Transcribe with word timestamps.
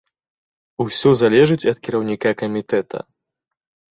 Усё 0.85 1.11
залежыць 1.19 1.67
ад 1.71 1.77
кіраўніка 1.87 2.29
камітэта. 2.41 2.97